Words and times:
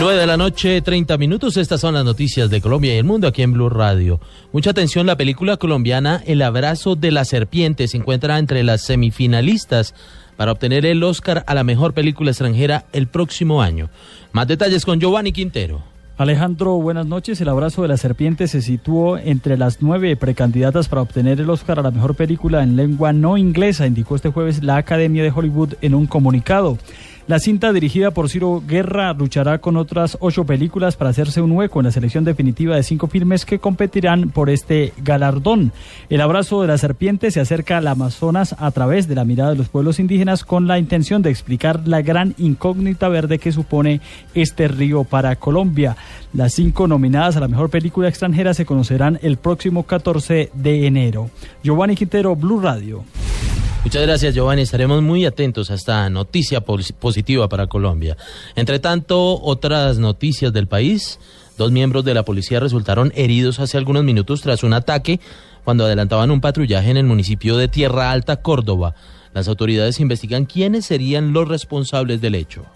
9 0.00 0.16
de 0.16 0.26
la 0.28 0.36
noche, 0.36 0.80
30 0.80 1.18
minutos. 1.18 1.56
Estas 1.56 1.80
son 1.80 1.94
las 1.94 2.04
noticias 2.04 2.48
de 2.50 2.60
Colombia 2.60 2.94
y 2.94 2.98
el 2.98 3.04
mundo 3.04 3.26
aquí 3.26 3.42
en 3.42 3.52
Blue 3.52 3.68
Radio. 3.68 4.20
Mucha 4.52 4.70
atención, 4.70 5.06
la 5.06 5.16
película 5.16 5.56
colombiana 5.56 6.22
El 6.24 6.42
abrazo 6.42 6.94
de 6.94 7.10
la 7.10 7.24
serpiente 7.24 7.88
se 7.88 7.96
encuentra 7.96 8.38
entre 8.38 8.62
las 8.62 8.82
semifinalistas 8.82 9.96
para 10.36 10.52
obtener 10.52 10.86
el 10.86 11.02
Oscar 11.02 11.42
a 11.48 11.54
la 11.54 11.64
mejor 11.64 11.94
película 11.94 12.30
extranjera 12.30 12.84
el 12.92 13.08
próximo 13.08 13.60
año. 13.60 13.90
Más 14.30 14.46
detalles 14.46 14.84
con 14.84 15.00
Giovanni 15.00 15.32
Quintero. 15.32 15.82
Alejandro, 16.16 16.74
buenas 16.74 17.06
noches. 17.06 17.40
El 17.40 17.48
abrazo 17.48 17.82
de 17.82 17.88
la 17.88 17.96
serpiente 17.96 18.46
se 18.46 18.62
situó 18.62 19.18
entre 19.18 19.56
las 19.56 19.82
nueve 19.82 20.14
precandidatas 20.16 20.88
para 20.88 21.02
obtener 21.02 21.40
el 21.40 21.50
Oscar 21.50 21.80
a 21.80 21.82
la 21.82 21.90
mejor 21.90 22.14
película 22.14 22.62
en 22.62 22.76
lengua 22.76 23.12
no 23.12 23.36
inglesa, 23.36 23.86
indicó 23.86 24.14
este 24.14 24.30
jueves 24.30 24.62
la 24.62 24.76
Academia 24.76 25.24
de 25.24 25.32
Hollywood 25.32 25.74
en 25.80 25.94
un 25.94 26.06
comunicado. 26.06 26.78
La 27.28 27.38
cinta 27.40 27.74
dirigida 27.74 28.10
por 28.10 28.30
Ciro 28.30 28.62
Guerra 28.66 29.12
luchará 29.12 29.58
con 29.58 29.76
otras 29.76 30.16
ocho 30.18 30.46
películas 30.46 30.96
para 30.96 31.10
hacerse 31.10 31.42
un 31.42 31.52
hueco 31.52 31.78
en 31.78 31.84
la 31.84 31.92
selección 31.92 32.24
definitiva 32.24 32.74
de 32.74 32.82
cinco 32.82 33.06
filmes 33.06 33.44
que 33.44 33.58
competirán 33.58 34.30
por 34.30 34.48
este 34.48 34.94
galardón. 34.96 35.72
El 36.08 36.22
abrazo 36.22 36.62
de 36.62 36.68
la 36.68 36.78
serpiente 36.78 37.30
se 37.30 37.40
acerca 37.40 37.76
al 37.76 37.86
Amazonas 37.86 38.56
a 38.58 38.70
través 38.70 39.08
de 39.08 39.14
la 39.14 39.26
mirada 39.26 39.50
de 39.50 39.56
los 39.56 39.68
pueblos 39.68 40.00
indígenas 40.00 40.42
con 40.42 40.66
la 40.66 40.78
intención 40.78 41.20
de 41.20 41.28
explicar 41.28 41.86
la 41.86 42.00
gran 42.00 42.34
incógnita 42.38 43.10
verde 43.10 43.38
que 43.38 43.52
supone 43.52 44.00
este 44.32 44.66
río 44.66 45.04
para 45.04 45.36
Colombia. 45.36 45.98
Las 46.32 46.54
cinco 46.54 46.88
nominadas 46.88 47.36
a 47.36 47.40
la 47.40 47.48
mejor 47.48 47.68
película 47.68 48.08
extranjera 48.08 48.54
se 48.54 48.64
conocerán 48.64 49.18
el 49.20 49.36
próximo 49.36 49.82
14 49.82 50.50
de 50.54 50.86
enero. 50.86 51.28
Giovanni 51.62 51.94
Quintero, 51.94 52.34
Blue 52.36 52.58
Radio. 52.58 53.04
Muchas 53.88 54.02
gracias, 54.02 54.34
Giovanni. 54.34 54.60
Estaremos 54.60 55.00
muy 55.00 55.24
atentos 55.24 55.70
a 55.70 55.74
esta 55.74 56.10
noticia 56.10 56.60
positiva 56.60 57.48
para 57.48 57.68
Colombia. 57.68 58.18
Entre 58.54 58.80
tanto, 58.80 59.40
otras 59.40 59.96
noticias 59.96 60.52
del 60.52 60.66
país. 60.66 61.18
Dos 61.56 61.72
miembros 61.72 62.04
de 62.04 62.12
la 62.12 62.22
policía 62.22 62.60
resultaron 62.60 63.14
heridos 63.16 63.60
hace 63.60 63.78
algunos 63.78 64.04
minutos 64.04 64.42
tras 64.42 64.62
un 64.62 64.74
ataque 64.74 65.20
cuando 65.64 65.86
adelantaban 65.86 66.30
un 66.30 66.42
patrullaje 66.42 66.90
en 66.90 66.98
el 66.98 67.06
municipio 67.06 67.56
de 67.56 67.68
Tierra 67.68 68.10
Alta, 68.10 68.42
Córdoba. 68.42 68.94
Las 69.32 69.48
autoridades 69.48 70.00
investigan 70.00 70.44
quiénes 70.44 70.84
serían 70.84 71.32
los 71.32 71.48
responsables 71.48 72.20
del 72.20 72.34
hecho. 72.34 72.66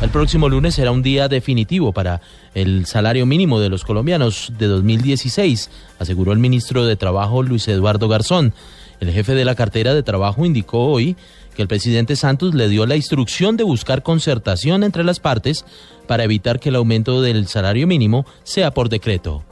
El 0.00 0.08
próximo 0.08 0.48
lunes 0.48 0.74
será 0.74 0.90
un 0.90 1.02
día 1.02 1.28
definitivo 1.28 1.92
para 1.92 2.22
el 2.54 2.86
salario 2.86 3.26
mínimo 3.26 3.60
de 3.60 3.68
los 3.68 3.84
colombianos 3.84 4.54
de 4.56 4.68
2016, 4.68 5.70
aseguró 5.98 6.32
el 6.32 6.38
ministro 6.38 6.86
de 6.86 6.96
Trabajo 6.96 7.42
Luis 7.42 7.68
Eduardo 7.68 8.08
Garzón. 8.08 8.54
El 9.00 9.10
jefe 9.12 9.34
de 9.34 9.46
la 9.46 9.54
cartera 9.54 9.94
de 9.94 10.02
trabajo 10.02 10.44
indicó 10.44 10.86
hoy 10.86 11.16
que 11.56 11.62
el 11.62 11.68
presidente 11.68 12.16
Santos 12.16 12.54
le 12.54 12.68
dio 12.68 12.86
la 12.86 12.96
instrucción 12.96 13.56
de 13.56 13.64
buscar 13.64 14.02
concertación 14.02 14.84
entre 14.84 15.04
las 15.04 15.20
partes 15.20 15.64
para 16.06 16.24
evitar 16.24 16.60
que 16.60 16.68
el 16.68 16.76
aumento 16.76 17.22
del 17.22 17.46
salario 17.48 17.86
mínimo 17.86 18.26
sea 18.44 18.72
por 18.72 18.90
decreto. 18.90 19.42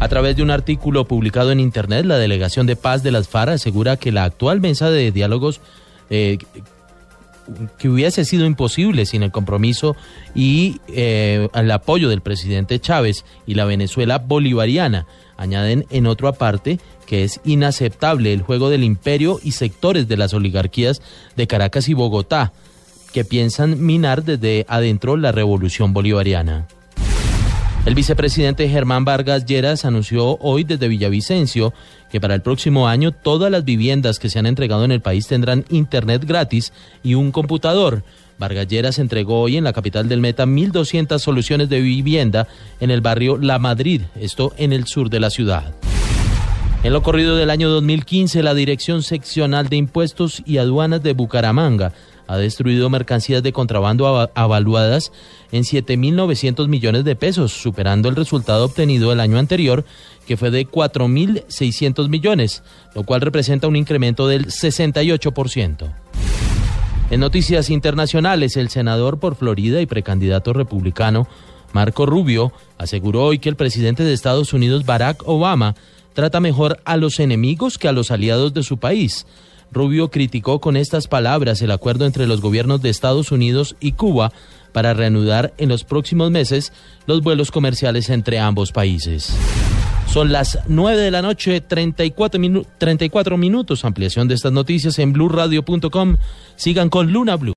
A 0.00 0.08
través 0.08 0.34
de 0.36 0.42
un 0.42 0.50
artículo 0.50 1.04
publicado 1.04 1.52
en 1.52 1.60
Internet, 1.60 2.06
la 2.06 2.16
Delegación 2.16 2.66
de 2.66 2.76
Paz 2.76 3.02
de 3.02 3.10
las 3.10 3.28
FARC 3.28 3.52
asegura 3.52 3.98
que 3.98 4.12
la 4.12 4.24
actual 4.24 4.60
mesa 4.60 4.90
de 4.90 5.12
diálogos 5.12 5.60
eh, 6.08 6.38
que 7.78 7.88
hubiese 7.88 8.24
sido 8.24 8.46
imposible 8.46 9.06
sin 9.06 9.22
el 9.22 9.30
compromiso 9.30 9.96
y 10.34 10.80
eh, 10.88 11.48
el 11.54 11.70
apoyo 11.70 12.08
del 12.08 12.20
presidente 12.20 12.78
Chávez 12.80 13.24
y 13.46 13.54
la 13.54 13.64
Venezuela 13.64 14.18
bolivariana. 14.18 15.06
Añaden 15.36 15.86
en 15.90 16.06
otra 16.06 16.32
parte 16.32 16.78
que 17.06 17.24
es 17.24 17.40
inaceptable 17.44 18.32
el 18.32 18.42
juego 18.42 18.70
del 18.70 18.84
imperio 18.84 19.40
y 19.42 19.52
sectores 19.52 20.06
de 20.06 20.16
las 20.16 20.32
oligarquías 20.32 21.02
de 21.36 21.46
Caracas 21.46 21.88
y 21.88 21.94
Bogotá, 21.94 22.52
que 23.12 23.24
piensan 23.24 23.84
minar 23.84 24.22
desde 24.22 24.64
adentro 24.68 25.16
la 25.16 25.32
revolución 25.32 25.92
bolivariana. 25.92 26.68
El 27.90 27.96
vicepresidente 27.96 28.68
Germán 28.68 29.04
Vargas 29.04 29.44
Lleras 29.46 29.84
anunció 29.84 30.38
hoy 30.38 30.62
desde 30.62 30.86
Villavicencio 30.86 31.74
que 32.08 32.20
para 32.20 32.36
el 32.36 32.40
próximo 32.40 32.86
año 32.86 33.10
todas 33.10 33.50
las 33.50 33.64
viviendas 33.64 34.20
que 34.20 34.30
se 34.30 34.38
han 34.38 34.46
entregado 34.46 34.84
en 34.84 34.92
el 34.92 35.00
país 35.00 35.26
tendrán 35.26 35.64
internet 35.70 36.24
gratis 36.24 36.72
y 37.02 37.14
un 37.14 37.32
computador. 37.32 38.04
Vargas 38.38 38.68
Lleras 38.68 39.00
entregó 39.00 39.40
hoy 39.40 39.56
en 39.56 39.64
la 39.64 39.72
capital 39.72 40.08
del 40.08 40.20
Meta 40.20 40.46
1.200 40.46 41.18
soluciones 41.18 41.68
de 41.68 41.80
vivienda 41.80 42.46
en 42.78 42.92
el 42.92 43.00
barrio 43.00 43.36
La 43.38 43.58
Madrid, 43.58 44.02
esto 44.14 44.54
en 44.56 44.72
el 44.72 44.86
sur 44.86 45.10
de 45.10 45.18
la 45.18 45.30
ciudad. 45.30 45.74
En 46.82 46.94
lo 46.94 47.02
corrido 47.02 47.36
del 47.36 47.50
año 47.50 47.68
2015, 47.68 48.42
la 48.42 48.54
Dirección 48.54 49.02
Seccional 49.02 49.68
de 49.68 49.76
Impuestos 49.76 50.42
y 50.46 50.56
Aduanas 50.56 51.02
de 51.02 51.12
Bucaramanga 51.12 51.92
ha 52.26 52.38
destruido 52.38 52.88
mercancías 52.88 53.42
de 53.42 53.52
contrabando 53.52 54.30
avaluadas 54.34 55.12
en 55.52 55.64
7.900 55.64 56.68
millones 56.68 57.04
de 57.04 57.16
pesos, 57.16 57.52
superando 57.52 58.08
el 58.08 58.16
resultado 58.16 58.64
obtenido 58.64 59.12
el 59.12 59.20
año 59.20 59.38
anterior, 59.38 59.84
que 60.26 60.38
fue 60.38 60.50
de 60.50 60.66
4.600 60.66 62.08
millones, 62.08 62.62
lo 62.94 63.02
cual 63.02 63.20
representa 63.20 63.68
un 63.68 63.76
incremento 63.76 64.26
del 64.26 64.46
68%. 64.46 65.92
En 67.10 67.20
noticias 67.20 67.68
internacionales, 67.68 68.56
el 68.56 68.70
senador 68.70 69.18
por 69.18 69.34
Florida 69.34 69.82
y 69.82 69.86
precandidato 69.86 70.54
republicano 70.54 71.28
Marco 71.72 72.06
Rubio 72.06 72.52
aseguró 72.78 73.24
hoy 73.24 73.38
que 73.38 73.48
el 73.48 73.56
presidente 73.56 74.02
de 74.02 74.12
Estados 74.12 74.52
Unidos, 74.52 74.86
Barack 74.86 75.22
Obama, 75.26 75.74
trata 76.12 76.40
mejor 76.40 76.80
a 76.84 76.96
los 76.96 77.20
enemigos 77.20 77.78
que 77.78 77.88
a 77.88 77.92
los 77.92 78.10
aliados 78.10 78.54
de 78.54 78.62
su 78.62 78.78
país. 78.78 79.26
Rubio 79.72 80.10
criticó 80.10 80.60
con 80.60 80.76
estas 80.76 81.06
palabras 81.06 81.62
el 81.62 81.70
acuerdo 81.70 82.06
entre 82.06 82.26
los 82.26 82.40
gobiernos 82.40 82.82
de 82.82 82.90
Estados 82.90 83.30
Unidos 83.30 83.76
y 83.80 83.92
Cuba 83.92 84.32
para 84.72 84.94
reanudar 84.94 85.52
en 85.58 85.68
los 85.68 85.84
próximos 85.84 86.30
meses 86.30 86.72
los 87.06 87.22
vuelos 87.22 87.50
comerciales 87.50 88.10
entre 88.10 88.38
ambos 88.38 88.72
países. 88.72 89.34
Son 90.06 90.32
las 90.32 90.58
9 90.66 91.00
de 91.00 91.10
la 91.12 91.22
noche, 91.22 91.60
34, 91.60 92.40
34 92.78 93.36
minutos. 93.36 93.84
Ampliación 93.84 94.26
de 94.26 94.34
estas 94.34 94.50
noticias 94.50 94.98
en 94.98 95.12
blurradio.com. 95.12 96.16
Sigan 96.56 96.90
con 96.90 97.12
Luna 97.12 97.36
Blue. 97.36 97.48